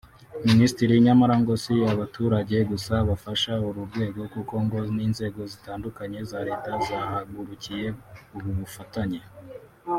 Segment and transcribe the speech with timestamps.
[0.49, 7.87] MinisitiriNyamara ngo si abaturage gusa bafasha uru rwego kuko ngo n’inzego zitandukanye za Leta zahagurukiye
[8.35, 9.21] ubu bufatanye